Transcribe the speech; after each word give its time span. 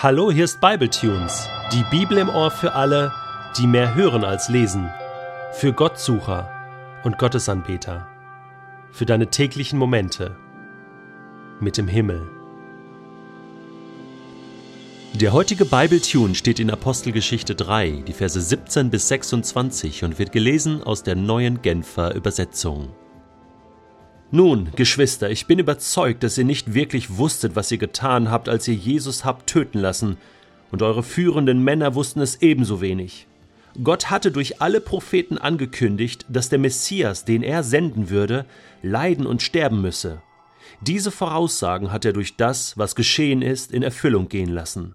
Hallo, 0.00 0.30
hier 0.30 0.44
ist 0.44 0.60
Bibletunes, 0.60 1.48
die 1.72 1.82
Bibel 1.90 2.18
im 2.18 2.28
Ohr 2.28 2.52
für 2.52 2.74
alle, 2.74 3.12
die 3.58 3.66
mehr 3.66 3.96
hören 3.96 4.22
als 4.22 4.48
lesen, 4.48 4.88
für 5.54 5.72
Gottsucher 5.72 6.48
und 7.02 7.18
Gottesanbeter, 7.18 8.06
für 8.92 9.06
deine 9.06 9.26
täglichen 9.26 9.76
Momente 9.76 10.36
mit 11.58 11.76
dem 11.78 11.88
Himmel. 11.88 12.28
Der 15.14 15.32
heutige 15.32 15.64
Bibletune 15.64 16.36
steht 16.36 16.60
in 16.60 16.70
Apostelgeschichte 16.70 17.56
3, 17.56 18.04
die 18.06 18.12
Verse 18.12 18.40
17 18.40 18.90
bis 18.90 19.08
26 19.08 20.04
und 20.04 20.20
wird 20.20 20.30
gelesen 20.30 20.80
aus 20.80 21.02
der 21.02 21.16
neuen 21.16 21.60
Genfer 21.60 22.14
Übersetzung. 22.14 22.90
Nun, 24.30 24.68
Geschwister, 24.76 25.30
ich 25.30 25.46
bin 25.46 25.58
überzeugt, 25.58 26.22
dass 26.22 26.36
ihr 26.36 26.44
nicht 26.44 26.74
wirklich 26.74 27.16
wusstet, 27.16 27.56
was 27.56 27.72
ihr 27.72 27.78
getan 27.78 28.30
habt, 28.30 28.50
als 28.50 28.68
ihr 28.68 28.74
Jesus 28.74 29.24
habt 29.24 29.48
töten 29.48 29.78
lassen, 29.78 30.18
und 30.70 30.82
eure 30.82 31.02
führenden 31.02 31.64
Männer 31.64 31.94
wussten 31.94 32.20
es 32.20 32.42
ebenso 32.42 32.82
wenig. 32.82 33.26
Gott 33.82 34.10
hatte 34.10 34.30
durch 34.30 34.60
alle 34.60 34.82
Propheten 34.82 35.38
angekündigt, 35.38 36.26
dass 36.28 36.50
der 36.50 36.58
Messias, 36.58 37.24
den 37.24 37.42
er 37.42 37.62
senden 37.62 38.10
würde, 38.10 38.44
leiden 38.82 39.24
und 39.24 39.40
sterben 39.40 39.80
müsse. 39.80 40.20
Diese 40.82 41.10
Voraussagen 41.10 41.90
hat 41.90 42.04
er 42.04 42.12
durch 42.12 42.36
das, 42.36 42.76
was 42.76 42.94
geschehen 42.94 43.40
ist, 43.40 43.72
in 43.72 43.82
Erfüllung 43.82 44.28
gehen 44.28 44.50
lassen. 44.50 44.94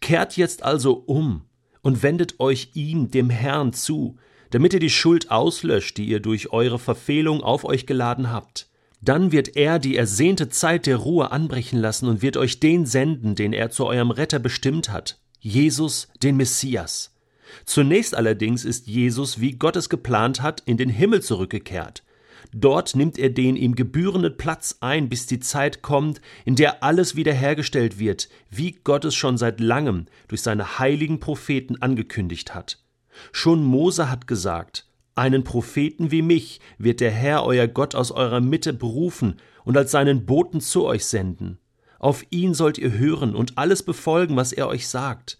Kehrt 0.00 0.36
jetzt 0.36 0.62
also 0.62 1.02
um 1.06 1.42
und 1.82 2.04
wendet 2.04 2.38
euch 2.38 2.70
ihm, 2.74 3.10
dem 3.10 3.30
Herrn, 3.30 3.72
zu, 3.72 4.16
damit 4.54 4.72
ihr 4.72 4.78
die 4.78 4.88
Schuld 4.88 5.32
auslöscht, 5.32 5.96
die 5.96 6.04
ihr 6.04 6.20
durch 6.20 6.52
eure 6.52 6.78
Verfehlung 6.78 7.42
auf 7.42 7.64
euch 7.64 7.86
geladen 7.86 8.30
habt. 8.30 8.68
Dann 9.00 9.32
wird 9.32 9.56
er 9.56 9.80
die 9.80 9.96
ersehnte 9.96 10.48
Zeit 10.48 10.86
der 10.86 10.98
Ruhe 10.98 11.32
anbrechen 11.32 11.80
lassen 11.80 12.06
und 12.06 12.22
wird 12.22 12.36
euch 12.36 12.60
den 12.60 12.86
senden, 12.86 13.34
den 13.34 13.52
er 13.52 13.70
zu 13.70 13.84
eurem 13.84 14.12
Retter 14.12 14.38
bestimmt 14.38 14.90
hat, 14.90 15.18
Jesus, 15.40 16.06
den 16.22 16.36
Messias. 16.36 17.16
Zunächst 17.64 18.14
allerdings 18.14 18.64
ist 18.64 18.86
Jesus, 18.86 19.40
wie 19.40 19.56
Gott 19.56 19.74
es 19.74 19.88
geplant 19.88 20.40
hat, 20.40 20.62
in 20.66 20.76
den 20.76 20.88
Himmel 20.88 21.20
zurückgekehrt. 21.20 22.04
Dort 22.52 22.94
nimmt 22.94 23.18
er 23.18 23.30
den 23.30 23.56
ihm 23.56 23.74
gebührenden 23.74 24.36
Platz 24.36 24.76
ein, 24.78 25.08
bis 25.08 25.26
die 25.26 25.40
Zeit 25.40 25.82
kommt, 25.82 26.20
in 26.44 26.54
der 26.54 26.84
alles 26.84 27.16
wiederhergestellt 27.16 27.98
wird, 27.98 28.28
wie 28.50 28.78
Gott 28.84 29.04
es 29.04 29.16
schon 29.16 29.36
seit 29.36 29.58
langem 29.58 30.06
durch 30.28 30.42
seine 30.42 30.78
heiligen 30.78 31.18
Propheten 31.18 31.82
angekündigt 31.82 32.54
hat. 32.54 32.83
Schon 33.32 33.64
Mose 33.64 34.10
hat 34.10 34.26
gesagt, 34.26 34.86
einen 35.14 35.44
Propheten 35.44 36.10
wie 36.10 36.22
mich 36.22 36.60
wird 36.78 37.00
der 37.00 37.10
Herr 37.10 37.44
euer 37.44 37.68
Gott 37.68 37.94
aus 37.94 38.10
eurer 38.10 38.40
Mitte 38.40 38.72
berufen 38.72 39.36
und 39.64 39.76
als 39.76 39.92
seinen 39.92 40.26
Boten 40.26 40.60
zu 40.60 40.84
euch 40.84 41.06
senden. 41.06 41.58
Auf 41.98 42.24
ihn 42.30 42.52
sollt 42.52 42.78
ihr 42.78 42.92
hören 42.92 43.34
und 43.34 43.56
alles 43.56 43.82
befolgen, 43.82 44.36
was 44.36 44.52
er 44.52 44.68
euch 44.68 44.88
sagt. 44.88 45.38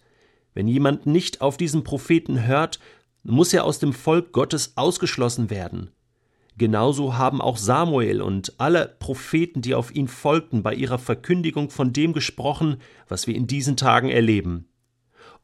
Wenn 0.53 0.67
jemand 0.67 1.05
nicht 1.05 1.41
auf 1.41 1.57
diesen 1.57 1.83
Propheten 1.83 2.45
hört, 2.45 2.79
muss 3.23 3.53
er 3.53 3.65
aus 3.65 3.79
dem 3.79 3.91
Volk 3.91 4.31
Gottes 4.31 4.77
ausgeschlossen 4.77 5.49
werden. 5.49 5.91
Genauso 6.57 7.17
haben 7.17 7.41
auch 7.41 7.57
Samuel 7.57 8.21
und 8.21 8.53
alle 8.59 8.95
Propheten, 8.99 9.61
die 9.61 9.75
auf 9.75 9.93
ihn 9.93 10.07
folgten, 10.07 10.63
bei 10.63 10.73
ihrer 10.73 10.99
Verkündigung 10.99 11.69
von 11.69 11.91
dem 11.91 12.13
gesprochen, 12.13 12.77
was 13.09 13.27
wir 13.27 13.35
in 13.35 13.45
diesen 13.45 13.75
Tagen 13.75 14.09
erleben. 14.09 14.69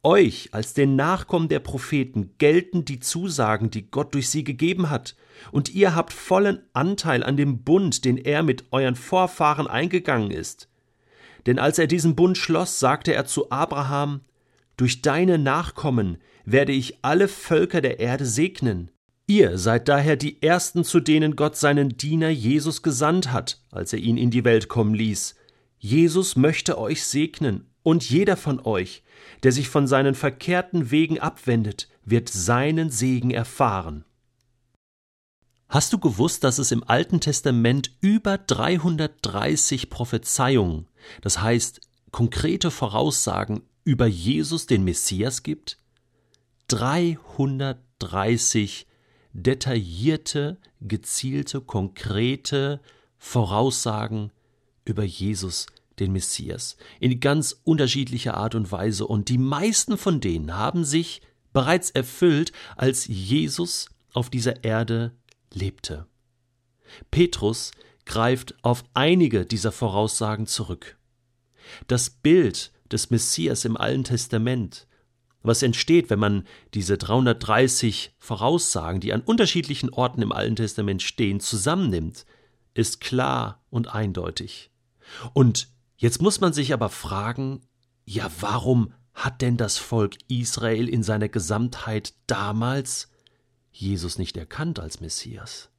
Euch 0.03 0.49
als 0.51 0.73
den 0.73 0.95
Nachkommen 0.95 1.47
der 1.47 1.59
Propheten 1.59 2.31
gelten 2.39 2.85
die 2.85 2.99
Zusagen, 2.99 3.69
die 3.69 3.91
Gott 3.91 4.15
durch 4.15 4.29
sie 4.29 4.43
gegeben 4.43 4.89
hat, 4.89 5.15
und 5.51 5.73
ihr 5.73 5.93
habt 5.93 6.11
vollen 6.11 6.63
Anteil 6.73 7.23
an 7.23 7.37
dem 7.37 7.63
Bund, 7.63 8.03
den 8.03 8.17
er 8.17 8.41
mit 8.41 8.65
euren 8.71 8.95
Vorfahren 8.95 9.67
eingegangen 9.67 10.31
ist. 10.31 10.69
Denn 11.45 11.59
als 11.59 11.77
er 11.77 11.85
diesen 11.85 12.15
Bund 12.15 12.37
schloss, 12.37 12.79
sagte 12.79 13.13
er 13.13 13.25
zu 13.25 13.51
Abraham 13.51 14.21
Durch 14.75 15.03
deine 15.03 15.37
Nachkommen 15.37 16.17
werde 16.45 16.71
ich 16.71 17.03
alle 17.03 17.27
Völker 17.27 17.81
der 17.81 17.99
Erde 17.99 18.25
segnen. 18.25 18.89
Ihr 19.27 19.59
seid 19.59 19.87
daher 19.87 20.15
die 20.15 20.41
Ersten, 20.41 20.83
zu 20.83 20.99
denen 20.99 21.35
Gott 21.35 21.55
seinen 21.57 21.89
Diener 21.89 22.29
Jesus 22.29 22.81
gesandt 22.81 23.31
hat, 23.31 23.61
als 23.71 23.93
er 23.93 23.99
ihn 23.99 24.17
in 24.17 24.31
die 24.31 24.43
Welt 24.43 24.67
kommen 24.67 24.95
ließ. 24.95 25.35
Jesus 25.77 26.35
möchte 26.35 26.77
euch 26.77 27.03
segnen 27.03 27.70
und 27.83 28.09
jeder 28.09 28.37
von 28.37 28.59
euch, 28.59 29.03
der 29.43 29.51
sich 29.51 29.69
von 29.69 29.87
seinen 29.87 30.15
verkehrten 30.15 30.91
Wegen 30.91 31.19
abwendet, 31.19 31.87
wird 32.05 32.29
seinen 32.29 32.89
Segen 32.89 33.31
erfahren. 33.31 34.05
Hast 35.69 35.93
du 35.93 35.99
gewusst, 35.99 36.43
dass 36.43 36.59
es 36.59 36.71
im 36.71 36.83
Alten 36.83 37.21
Testament 37.21 37.91
über 38.01 38.37
330 38.37 39.89
Prophezeiungen, 39.89 40.87
das 41.21 41.41
heißt 41.41 41.79
konkrete 42.11 42.71
Voraussagen 42.71 43.61
über 43.85 44.05
Jesus, 44.05 44.65
den 44.65 44.83
Messias 44.83 45.43
gibt? 45.43 45.77
330 46.67 48.85
detaillierte, 49.33 50.57
gezielte, 50.81 51.61
konkrete 51.61 52.81
Voraussagen 53.17 54.31
über 54.83 55.03
Jesus, 55.03 55.67
den 55.99 56.11
Messias, 56.11 56.77
in 56.99 57.19
ganz 57.19 57.61
unterschiedlicher 57.63 58.35
Art 58.35 58.55
und 58.55 58.71
Weise, 58.71 59.05
und 59.05 59.29
die 59.29 59.37
meisten 59.37 59.97
von 59.97 60.19
denen 60.19 60.55
haben 60.55 60.83
sich 60.85 61.21
bereits 61.53 61.89
erfüllt, 61.91 62.51
als 62.75 63.07
Jesus 63.07 63.87
auf 64.13 64.29
dieser 64.29 64.63
Erde 64.63 65.13
lebte. 65.53 66.07
Petrus 67.09 67.71
greift 68.05 68.55
auf 68.63 68.83
einige 68.93 69.45
dieser 69.45 69.71
Voraussagen 69.71 70.47
zurück. 70.47 70.97
Das 71.87 72.09
Bild 72.09 72.71
des 72.91 73.09
Messias 73.09 73.65
im 73.65 73.77
Alten 73.77 74.03
Testament, 74.03 74.87
was 75.43 75.63
entsteht, 75.63 76.09
wenn 76.09 76.19
man 76.19 76.47
diese 76.73 76.97
330 76.97 78.13
Voraussagen, 78.19 78.99
die 78.99 79.13
an 79.13 79.21
unterschiedlichen 79.21 79.89
Orten 79.89 80.21
im 80.21 80.31
Alten 80.31 80.55
Testament 80.55 81.01
stehen, 81.01 81.39
zusammennimmt, 81.39 82.25
ist 82.73 83.01
klar 83.01 83.63
und 83.69 83.93
eindeutig. 83.93 84.71
Und 85.33 85.69
Jetzt 86.01 86.19
muss 86.19 86.41
man 86.41 86.51
sich 86.51 86.73
aber 86.73 86.89
fragen, 86.89 87.61
ja, 88.05 88.27
warum 88.39 88.91
hat 89.13 89.43
denn 89.43 89.55
das 89.55 89.77
Volk 89.77 90.17
Israel 90.29 90.89
in 90.89 91.03
seiner 91.03 91.29
Gesamtheit 91.29 92.15
damals 92.25 93.11
Jesus 93.71 94.17
nicht 94.17 94.35
erkannt 94.35 94.79
als 94.79 94.99
Messias? 94.99 95.69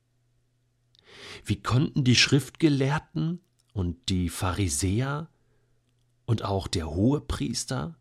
Wie 1.45 1.61
konnten 1.61 2.05
die 2.05 2.15
Schriftgelehrten 2.15 3.41
und 3.73 4.11
die 4.11 4.29
Pharisäer 4.29 5.29
und 6.25 6.45
auch 6.45 6.69
der 6.69 6.89
Hohepriester, 6.89 7.99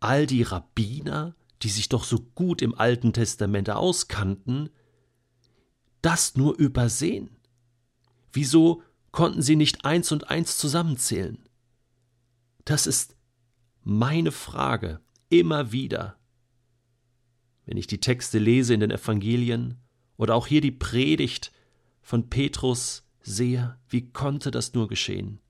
all 0.00 0.26
die 0.26 0.42
Rabbiner, 0.42 1.36
die 1.62 1.68
sich 1.68 1.88
doch 1.88 2.02
so 2.02 2.18
gut 2.34 2.60
im 2.60 2.74
Alten 2.74 3.12
Testament 3.12 3.70
auskannten, 3.70 4.70
das 6.00 6.34
nur 6.34 6.56
übersehen? 6.58 7.36
Wieso 8.32 8.82
konnten 9.12 9.42
sie 9.42 9.56
nicht 9.56 9.84
eins 9.84 10.10
und 10.10 10.30
eins 10.30 10.58
zusammenzählen? 10.58 11.38
Das 12.64 12.86
ist 12.86 13.16
meine 13.82 14.32
Frage 14.32 15.00
immer 15.28 15.72
wieder. 15.72 16.18
Wenn 17.64 17.76
ich 17.76 17.86
die 17.86 18.00
Texte 18.00 18.38
lese 18.38 18.74
in 18.74 18.80
den 18.80 18.90
Evangelien 18.90 19.80
oder 20.16 20.34
auch 20.34 20.46
hier 20.46 20.60
die 20.60 20.72
Predigt 20.72 21.52
von 22.00 22.28
Petrus 22.28 23.04
sehe, 23.20 23.78
wie 23.88 24.10
konnte 24.10 24.50
das 24.50 24.74
nur 24.74 24.88
geschehen? 24.88 25.40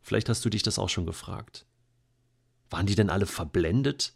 Vielleicht 0.00 0.28
hast 0.28 0.44
du 0.44 0.50
dich 0.50 0.62
das 0.62 0.78
auch 0.78 0.88
schon 0.88 1.06
gefragt. 1.06 1.66
Waren 2.70 2.86
die 2.86 2.94
denn 2.94 3.10
alle 3.10 3.26
verblendet? 3.26 4.14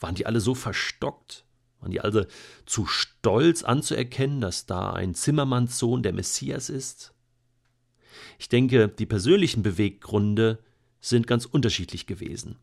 Waren 0.00 0.14
die 0.14 0.26
alle 0.26 0.40
so 0.40 0.54
verstockt? 0.54 1.43
Waren 1.84 1.90
die 1.90 2.00
also 2.00 2.24
zu 2.64 2.86
stolz 2.86 3.62
anzuerkennen, 3.62 4.40
dass 4.40 4.64
da 4.64 4.94
ein 4.94 5.14
Zimmermannssohn 5.14 6.02
der 6.02 6.14
Messias 6.14 6.70
ist? 6.70 7.12
Ich 8.38 8.48
denke, 8.48 8.88
die 8.88 9.04
persönlichen 9.04 9.62
Beweggründe 9.62 10.60
sind 11.00 11.26
ganz 11.26 11.44
unterschiedlich 11.44 12.06
gewesen. 12.06 12.56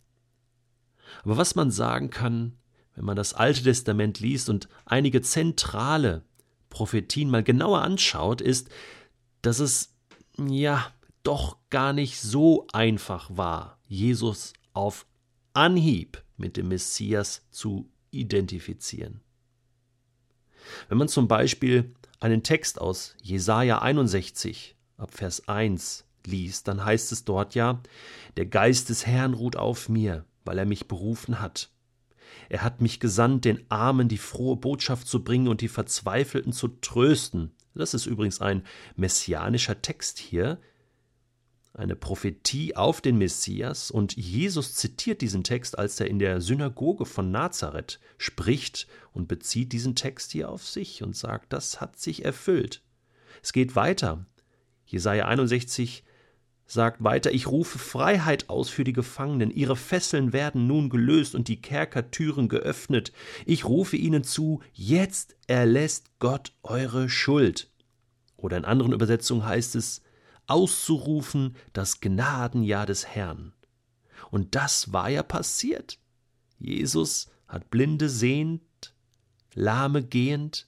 Aber 1.23 1.37
was 1.37 1.53
man 1.53 1.69
sagen 1.69 2.09
kann, 2.09 2.57
wenn 2.95 3.05
man 3.05 3.15
das 3.15 3.35
Alte 3.35 3.61
Testament 3.61 4.19
liest 4.19 4.49
und 4.49 4.67
einige 4.85 5.21
zentrale 5.21 6.23
Prophetien 6.71 7.29
mal 7.29 7.43
genauer 7.43 7.83
anschaut, 7.83 8.41
ist, 8.41 8.69
dass 9.43 9.59
es 9.59 9.93
ja 10.39 10.91
doch 11.21 11.57
gar 11.69 11.93
nicht 11.93 12.19
so 12.19 12.65
einfach 12.73 13.29
war, 13.37 13.77
Jesus 13.87 14.53
auf 14.73 15.05
Anhieb 15.53 16.23
mit 16.37 16.57
dem 16.57 16.69
Messias 16.69 17.45
zu 17.51 17.90
identifizieren. 18.11 19.21
Wenn 20.89 20.97
man 20.97 21.07
zum 21.07 21.27
Beispiel 21.27 21.93
einen 22.19 22.43
Text 22.43 22.79
aus 22.79 23.15
Jesaja 23.21 23.79
61 23.79 24.75
ab 24.97 25.13
Vers 25.13 25.47
1 25.47 26.05
liest, 26.27 26.67
dann 26.67 26.85
heißt 26.85 27.11
es 27.11 27.25
dort 27.25 27.55
ja: 27.55 27.81
Der 28.37 28.45
Geist 28.45 28.89
des 28.89 29.07
Herrn 29.07 29.33
ruht 29.33 29.55
auf 29.55 29.89
mir, 29.89 30.25
weil 30.45 30.59
er 30.59 30.65
mich 30.65 30.87
berufen 30.87 31.39
hat. 31.41 31.71
Er 32.49 32.63
hat 32.63 32.81
mich 32.81 32.99
gesandt, 32.99 33.45
den 33.45 33.65
Armen 33.69 34.07
die 34.07 34.17
frohe 34.17 34.55
Botschaft 34.55 35.07
zu 35.07 35.23
bringen 35.23 35.47
und 35.47 35.61
die 35.61 35.67
Verzweifelten 35.67 36.53
zu 36.53 36.67
trösten. 36.67 37.51
Das 37.73 37.93
ist 37.93 38.05
übrigens 38.05 38.41
ein 38.41 38.63
messianischer 38.95 39.81
Text 39.81 40.19
hier. 40.19 40.59
Eine 41.73 41.95
Prophetie 41.95 42.75
auf 42.75 43.01
den 43.01 43.17
Messias, 43.17 43.91
und 43.91 44.15
Jesus 44.17 44.75
zitiert 44.75 45.21
diesen 45.21 45.43
Text, 45.43 45.79
als 45.79 45.99
er 45.99 46.07
in 46.07 46.19
der 46.19 46.41
Synagoge 46.41 47.05
von 47.05 47.31
Nazareth 47.31 47.99
spricht 48.17 48.87
und 49.13 49.27
bezieht 49.27 49.71
diesen 49.71 49.95
Text 49.95 50.31
hier 50.31 50.49
auf 50.49 50.67
sich 50.67 51.01
und 51.01 51.15
sagt, 51.15 51.53
das 51.53 51.79
hat 51.79 51.99
sich 51.99 52.25
erfüllt. 52.25 52.81
Es 53.41 53.53
geht 53.53 53.75
weiter. 53.75 54.25
Jesaja 54.85 55.25
61 55.25 56.03
sagt 56.65 57.03
weiter, 57.03 57.31
ich 57.31 57.47
rufe 57.47 57.79
Freiheit 57.79 58.49
aus 58.49 58.69
für 58.69 58.83
die 58.83 58.93
Gefangenen, 58.93 59.51
ihre 59.51 59.75
Fesseln 59.75 60.31
werden 60.31 60.67
nun 60.67 60.89
gelöst 60.89 61.35
und 61.35 61.47
die 61.47 61.61
Kerkertüren 61.61 62.47
geöffnet. 62.47 63.11
Ich 63.45 63.65
rufe 63.65 63.97
ihnen 63.97 64.23
zu, 64.23 64.61
jetzt 64.73 65.35
erlässt 65.47 66.11
Gott 66.19 66.53
eure 66.63 67.09
Schuld. 67.09 67.69
Oder 68.37 68.57
in 68.57 68.65
anderen 68.65 68.93
Übersetzungen 68.93 69.45
heißt 69.45 69.75
es, 69.75 70.01
auszurufen 70.47 71.55
das 71.73 71.99
Gnadenjahr 71.99 72.85
des 72.85 73.07
Herrn. 73.07 73.53
Und 74.29 74.55
das 74.55 74.93
war 74.93 75.09
ja 75.09 75.23
passiert. 75.23 75.99
Jesus 76.59 77.29
hat 77.47 77.69
Blinde 77.69 78.09
sehend, 78.09 78.61
Lahme 79.53 80.03
gehend 80.03 80.67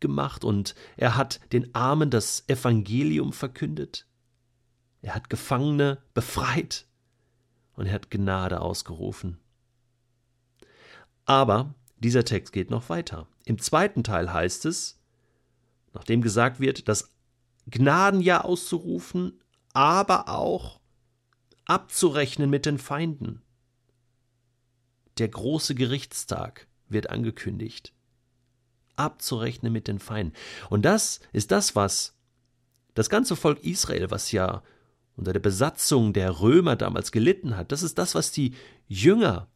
gemacht 0.00 0.44
und 0.44 0.74
er 0.96 1.16
hat 1.16 1.40
den 1.52 1.74
Armen 1.74 2.10
das 2.10 2.44
Evangelium 2.48 3.32
verkündet. 3.32 4.06
Er 5.02 5.14
hat 5.14 5.30
Gefangene 5.30 6.02
befreit 6.14 6.86
und 7.74 7.86
er 7.86 7.94
hat 7.94 8.10
Gnade 8.10 8.60
ausgerufen. 8.60 9.38
Aber 11.24 11.74
dieser 11.98 12.24
Text 12.24 12.52
geht 12.52 12.70
noch 12.70 12.88
weiter. 12.88 13.28
Im 13.44 13.58
zweiten 13.58 14.02
Teil 14.02 14.32
heißt 14.32 14.66
es, 14.66 15.00
nachdem 15.92 16.22
gesagt 16.22 16.60
wird, 16.60 16.88
das 16.88 17.10
Gnadenjahr 17.70 18.44
auszurufen, 18.44 19.40
aber 19.72 20.28
auch 20.28 20.80
abzurechnen 21.64 22.50
mit 22.50 22.66
den 22.66 22.78
Feinden. 22.78 23.42
Der 25.18 25.28
große 25.28 25.74
Gerichtstag 25.74 26.66
wird 26.88 27.10
angekündigt. 27.10 27.92
Abzurechnen 28.96 29.72
mit 29.72 29.88
den 29.88 29.98
Feinden. 29.98 30.34
Und 30.70 30.82
das 30.82 31.20
ist 31.32 31.50
das, 31.50 31.76
was 31.76 32.14
das 32.94 33.10
ganze 33.10 33.36
Volk 33.36 33.62
Israel, 33.62 34.10
was 34.10 34.32
ja 34.32 34.62
unter 35.16 35.32
der 35.32 35.40
Besatzung 35.40 36.12
der 36.12 36.40
Römer 36.40 36.76
damals 36.76 37.12
gelitten 37.12 37.56
hat, 37.56 37.72
das 37.72 37.82
ist 37.82 37.98
das, 37.98 38.14
was 38.14 38.32
die 38.32 38.54
Jünger 38.86 39.48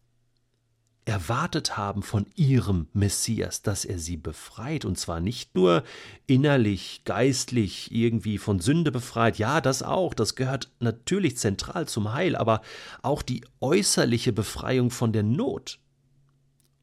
erwartet 1.04 1.76
haben 1.76 2.02
von 2.02 2.26
ihrem 2.36 2.86
Messias, 2.92 3.62
dass 3.62 3.84
er 3.84 3.98
sie 3.98 4.16
befreit, 4.16 4.84
und 4.84 4.98
zwar 4.98 5.18
nicht 5.20 5.54
nur 5.56 5.82
innerlich, 6.26 7.02
geistlich, 7.04 7.92
irgendwie 7.92 8.38
von 8.38 8.60
Sünde 8.60 8.92
befreit, 8.92 9.38
ja, 9.38 9.60
das 9.60 9.82
auch, 9.82 10.14
das 10.14 10.36
gehört 10.36 10.70
natürlich 10.78 11.36
zentral 11.36 11.88
zum 11.88 12.12
Heil, 12.12 12.36
aber 12.36 12.62
auch 13.02 13.22
die 13.22 13.44
äußerliche 13.60 14.32
Befreiung 14.32 14.90
von 14.90 15.12
der 15.12 15.24
Not. 15.24 15.80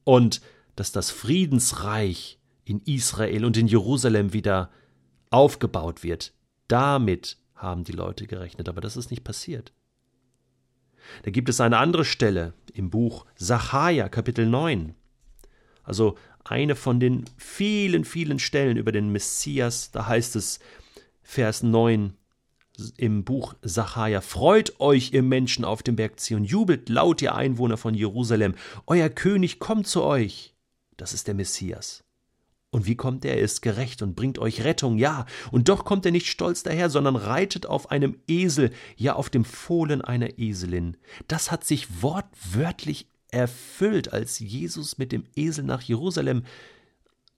Und 0.04 0.42
dass 0.76 0.92
das 0.92 1.10
Friedensreich 1.10 2.38
in 2.64 2.82
Israel 2.84 3.44
und 3.44 3.56
in 3.56 3.68
Jerusalem 3.68 4.32
wieder 4.34 4.70
aufgebaut 5.30 6.02
wird, 6.02 6.34
damit 6.68 7.38
haben 7.54 7.84
die 7.84 7.92
Leute 7.92 8.26
gerechnet, 8.26 8.68
aber 8.68 8.80
das 8.80 8.96
ist 8.96 9.10
nicht 9.10 9.24
passiert. 9.24 9.72
Da 11.22 11.30
gibt 11.30 11.48
es 11.48 11.60
eine 11.60 11.78
andere 11.78 12.04
Stelle 12.04 12.54
im 12.72 12.90
Buch 12.90 13.26
Sacharja, 13.36 14.08
Kapitel 14.08 14.46
9. 14.46 14.94
Also 15.82 16.16
eine 16.44 16.76
von 16.76 17.00
den 17.00 17.24
vielen, 17.36 18.04
vielen 18.04 18.38
Stellen 18.38 18.76
über 18.76 18.92
den 18.92 19.10
Messias. 19.10 19.90
Da 19.90 20.06
heißt 20.06 20.36
es, 20.36 20.60
Vers 21.22 21.62
9 21.62 22.14
im 22.96 23.24
Buch 23.24 23.54
Sacharja: 23.62 24.20
Freut 24.20 24.80
euch, 24.80 25.12
ihr 25.12 25.22
Menschen 25.22 25.64
auf 25.64 25.82
dem 25.82 25.96
Berg 25.96 26.18
Zion, 26.20 26.44
jubelt 26.44 26.88
laut, 26.88 27.22
ihr 27.22 27.34
Einwohner 27.34 27.76
von 27.76 27.94
Jerusalem. 27.94 28.54
Euer 28.86 29.08
König 29.08 29.58
kommt 29.58 29.86
zu 29.86 30.02
euch. 30.02 30.54
Das 30.96 31.12
ist 31.12 31.28
der 31.28 31.34
Messias. 31.34 32.04
Und 32.72 32.86
wie 32.86 32.94
kommt 32.94 33.24
er? 33.24 33.36
Er 33.36 33.42
ist 33.42 33.62
gerecht 33.62 34.00
und 34.00 34.14
bringt 34.14 34.38
euch 34.38 34.62
Rettung, 34.62 34.96
ja. 34.96 35.26
Und 35.50 35.68
doch 35.68 35.84
kommt 35.84 36.06
er 36.06 36.12
nicht 36.12 36.28
stolz 36.28 36.62
daher, 36.62 36.88
sondern 36.88 37.16
reitet 37.16 37.66
auf 37.66 37.90
einem 37.90 38.16
Esel, 38.28 38.70
ja 38.96 39.14
auf 39.14 39.28
dem 39.28 39.44
Fohlen 39.44 40.02
einer 40.02 40.38
Eselin. 40.38 40.96
Das 41.26 41.50
hat 41.50 41.64
sich 41.64 42.02
wortwörtlich 42.02 43.08
erfüllt, 43.32 44.12
als 44.12 44.38
Jesus 44.38 44.98
mit 44.98 45.10
dem 45.10 45.24
Esel 45.34 45.64
nach 45.64 45.82
Jerusalem 45.82 46.44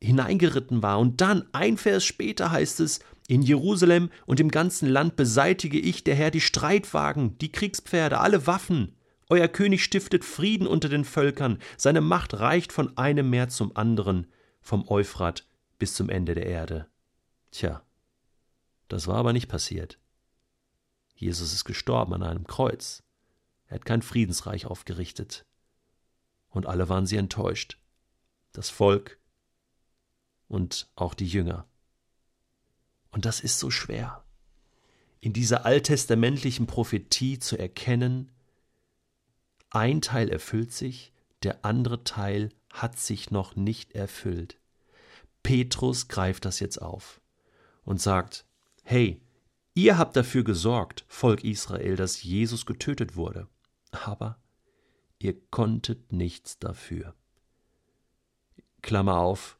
hineingeritten 0.02 0.82
war. 0.82 0.98
Und 0.98 1.22
dann, 1.22 1.44
ein 1.52 1.78
Vers 1.78 2.04
später 2.04 2.50
heißt 2.50 2.80
es, 2.80 3.00
in 3.26 3.40
Jerusalem 3.40 4.10
und 4.26 4.38
im 4.38 4.50
ganzen 4.50 4.88
Land 4.88 5.16
beseitige 5.16 5.78
ich, 5.78 6.04
der 6.04 6.14
Herr, 6.14 6.30
die 6.30 6.40
Streitwagen, 6.40 7.38
die 7.38 7.52
Kriegspferde, 7.52 8.18
alle 8.18 8.46
Waffen. 8.46 8.96
Euer 9.30 9.48
König 9.48 9.82
stiftet 9.82 10.24
Frieden 10.24 10.66
unter 10.66 10.90
den 10.90 11.04
Völkern, 11.04 11.58
seine 11.78 12.02
Macht 12.02 12.38
reicht 12.38 12.72
von 12.72 12.98
einem 12.98 13.30
Meer 13.30 13.48
zum 13.48 13.74
anderen 13.76 14.26
vom 14.62 14.88
Euphrat 14.88 15.46
bis 15.78 15.94
zum 15.94 16.08
Ende 16.08 16.34
der 16.34 16.46
Erde. 16.46 16.88
Tja, 17.50 17.82
das 18.88 19.06
war 19.06 19.16
aber 19.16 19.32
nicht 19.32 19.48
passiert. 19.48 19.98
Jesus 21.14 21.52
ist 21.52 21.64
gestorben 21.64 22.14
an 22.14 22.22
einem 22.22 22.46
Kreuz. 22.46 23.02
Er 23.66 23.74
hat 23.76 23.84
kein 23.84 24.02
Friedensreich 24.02 24.66
aufgerichtet. 24.66 25.44
Und 26.48 26.66
alle 26.66 26.88
waren 26.88 27.06
sie 27.06 27.16
enttäuscht. 27.16 27.78
Das 28.52 28.70
Volk 28.70 29.18
und 30.48 30.88
auch 30.96 31.14
die 31.14 31.26
Jünger. 31.26 31.66
Und 33.10 33.24
das 33.24 33.40
ist 33.40 33.58
so 33.58 33.70
schwer, 33.70 34.24
in 35.20 35.32
dieser 35.32 35.64
alttestamentlichen 35.64 36.66
Prophetie 36.66 37.38
zu 37.38 37.56
erkennen, 37.56 38.30
ein 39.70 40.02
Teil 40.02 40.28
erfüllt 40.28 40.72
sich, 40.72 41.12
der 41.44 41.64
andere 41.64 42.02
Teil 42.04 42.50
hat 42.72 42.98
sich 42.98 43.30
noch 43.30 43.54
nicht 43.54 43.92
erfüllt. 43.92 44.58
Petrus 45.42 46.08
greift 46.08 46.44
das 46.44 46.60
jetzt 46.60 46.80
auf 46.80 47.20
und 47.84 48.00
sagt, 48.00 48.44
hey, 48.82 49.20
ihr 49.74 49.98
habt 49.98 50.16
dafür 50.16 50.42
gesorgt, 50.42 51.04
Volk 51.08 51.44
Israel, 51.44 51.96
dass 51.96 52.22
Jesus 52.22 52.66
getötet 52.66 53.16
wurde, 53.16 53.48
aber 53.90 54.38
ihr 55.18 55.34
konntet 55.50 56.12
nichts 56.12 56.58
dafür. 56.58 57.14
Klammer 58.80 59.18
auf, 59.18 59.58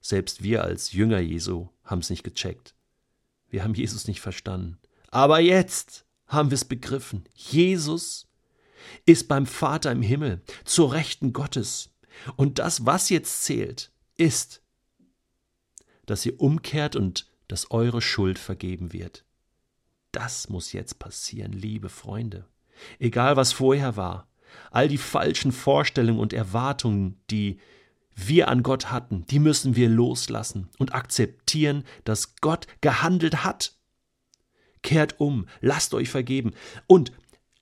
selbst 0.00 0.42
wir 0.42 0.62
als 0.62 0.92
Jünger 0.92 1.20
Jesu 1.20 1.68
haben 1.84 2.00
es 2.00 2.10
nicht 2.10 2.22
gecheckt. 2.22 2.74
Wir 3.48 3.64
haben 3.64 3.74
Jesus 3.74 4.06
nicht 4.06 4.20
verstanden. 4.20 4.78
Aber 5.10 5.40
jetzt 5.40 6.06
haben 6.26 6.50
wir 6.50 6.54
es 6.54 6.64
begriffen. 6.64 7.24
Jesus 7.34 8.26
ist 9.04 9.28
beim 9.28 9.46
Vater 9.46 9.92
im 9.92 10.02
Himmel, 10.02 10.42
zur 10.64 10.92
Rechten 10.92 11.32
Gottes. 11.32 11.91
Und 12.36 12.58
das, 12.58 12.86
was 12.86 13.08
jetzt 13.08 13.44
zählt, 13.44 13.92
ist, 14.16 14.62
dass 16.06 16.26
ihr 16.26 16.40
umkehrt 16.40 16.96
und 16.96 17.30
dass 17.48 17.70
eure 17.70 18.02
Schuld 18.02 18.38
vergeben 18.38 18.92
wird. 18.92 19.24
Das 20.10 20.48
muss 20.48 20.72
jetzt 20.72 20.98
passieren, 20.98 21.52
liebe 21.52 21.88
Freunde. 21.88 22.46
Egal 22.98 23.36
was 23.36 23.52
vorher 23.52 23.96
war, 23.96 24.28
all 24.70 24.88
die 24.88 24.98
falschen 24.98 25.52
Vorstellungen 25.52 26.18
und 26.18 26.32
Erwartungen, 26.32 27.20
die 27.30 27.58
wir 28.14 28.48
an 28.48 28.62
Gott 28.62 28.90
hatten, 28.90 29.26
die 29.26 29.38
müssen 29.38 29.74
wir 29.76 29.88
loslassen 29.88 30.68
und 30.78 30.94
akzeptieren, 30.94 31.84
dass 32.04 32.36
Gott 32.36 32.66
gehandelt 32.80 33.44
hat. 33.44 33.76
Kehrt 34.82 35.18
um, 35.20 35.46
lasst 35.60 35.94
euch 35.94 36.10
vergeben 36.10 36.52
und 36.86 37.12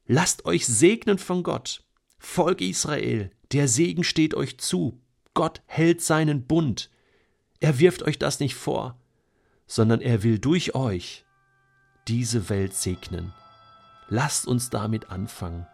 lasst 0.06 0.44
euch 0.46 0.66
segnen 0.66 1.18
von 1.18 1.42
Gott. 1.42 1.84
Volk 2.18 2.60
Israel, 2.60 3.30
der 3.52 3.68
Segen 3.68 4.04
steht 4.04 4.34
euch 4.34 4.58
zu. 4.58 5.00
Gott 5.34 5.62
hält 5.66 6.02
seinen 6.02 6.46
Bund. 6.46 6.90
Er 7.60 7.78
wirft 7.78 8.02
euch 8.02 8.18
das 8.18 8.40
nicht 8.40 8.54
vor, 8.54 8.98
sondern 9.66 10.00
er 10.00 10.22
will 10.22 10.38
durch 10.38 10.74
euch 10.74 11.24
diese 12.08 12.48
Welt 12.48 12.74
segnen. 12.74 13.32
Lasst 14.08 14.46
uns 14.46 14.70
damit 14.70 15.10
anfangen. 15.10 15.66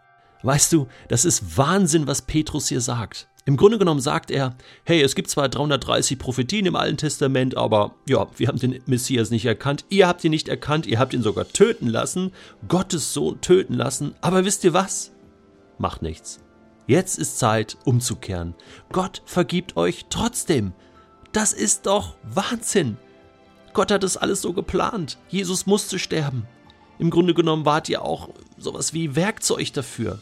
Weißt 0.43 0.71
du, 0.71 0.87
das 1.07 1.25
ist 1.25 1.57
Wahnsinn, 1.57 2.05
was 2.05 2.21
Petrus 2.21 2.67
hier 2.67 2.81
sagt. 2.81 3.27
Im 3.45 3.57
Grunde 3.57 3.79
genommen 3.79 4.01
sagt 4.01 4.29
er, 4.29 4.55
hey, 4.83 5.01
es 5.01 5.15
gibt 5.15 5.29
zwar 5.29 5.47
330 5.49 6.19
Prophetien 6.19 6.65
im 6.65 6.75
Alten 6.75 6.97
Testament, 6.97 7.55
aber 7.55 7.95
ja, 8.07 8.27
wir 8.35 8.49
haben 8.49 8.59
den 8.59 8.81
Messias 8.85 9.31
nicht 9.31 9.45
erkannt. 9.45 9.85
Ihr 9.89 10.07
habt 10.07 10.23
ihn 10.23 10.31
nicht 10.31 10.49
erkannt, 10.49 10.85
ihr 10.85 10.99
habt 10.99 11.13
ihn 11.13 11.23
sogar 11.23 11.47
töten 11.47 11.87
lassen, 11.87 12.33
Gottes 12.67 13.13
Sohn 13.13 13.39
töten 13.39 13.73
lassen. 13.73 14.15
Aber 14.21 14.43
wisst 14.43 14.65
ihr 14.65 14.73
was? 14.73 15.13
Macht 15.77 16.01
nichts. 16.01 16.41
Jetzt 16.87 17.19
ist 17.19 17.37
Zeit, 17.37 17.77
umzukehren. 17.83 18.55
Gott 18.91 19.21
vergibt 19.25 19.75
euch 19.75 20.05
trotzdem. 20.09 20.73
Das 21.33 21.51
ist 21.51 21.85
doch 21.85 22.15
Wahnsinn. 22.23 22.97
Gott 23.73 23.91
hat 23.91 24.05
es 24.05 24.15
alles 24.17 24.41
so 24.41 24.53
geplant. 24.53 25.17
Jesus 25.27 25.65
musste 25.65 25.99
sterben. 25.99 26.47
Im 26.97 27.09
Grunde 27.09 27.33
genommen 27.33 27.65
wart 27.65 27.89
ihr 27.89 28.01
auch 28.01 28.29
sowas 28.57 28.93
wie 28.93 29.15
Werkzeug 29.15 29.73
dafür. 29.73 30.19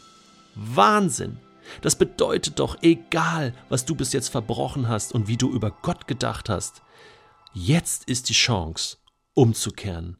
Wahnsinn. 0.56 1.38
Das 1.82 1.96
bedeutet 1.96 2.58
doch, 2.58 2.76
egal, 2.82 3.54
was 3.68 3.84
du 3.84 3.94
bis 3.94 4.12
jetzt 4.12 4.28
verbrochen 4.28 4.88
hast 4.88 5.12
und 5.12 5.28
wie 5.28 5.36
du 5.36 5.50
über 5.50 5.70
Gott 5.70 6.06
gedacht 6.06 6.48
hast, 6.48 6.82
jetzt 7.54 8.04
ist 8.08 8.28
die 8.28 8.34
Chance, 8.34 8.98
umzukehren 9.34 10.16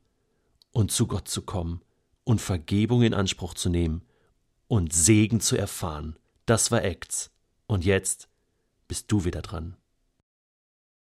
und 0.72 0.92
zu 0.92 1.06
Gott 1.06 1.28
zu 1.28 1.42
kommen 1.42 1.82
und 2.24 2.40
Vergebung 2.40 3.02
in 3.02 3.14
Anspruch 3.14 3.54
zu 3.54 3.68
nehmen 3.68 4.02
und 4.68 4.92
Segen 4.92 5.40
zu 5.40 5.56
erfahren. 5.56 6.16
Das 6.46 6.70
war 6.70 6.84
Acts. 6.84 7.30
Und 7.66 7.84
jetzt 7.84 8.28
bist 8.86 9.10
du 9.10 9.24
wieder 9.24 9.42
dran. 9.42 9.76